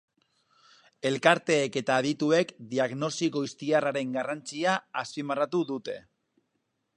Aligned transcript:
Elkarteek 1.09 1.77
eta 1.81 1.97
adituek 2.03 2.53
diagnosi 2.71 3.29
goiztiarraren 3.37 4.17
garrantzia 4.17 4.75
azpimarratu 5.03 5.63
dute. 5.75 6.01